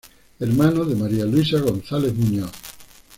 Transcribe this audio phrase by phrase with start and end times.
[0.39, 2.49] Hermano de María Luisa González Muñoz.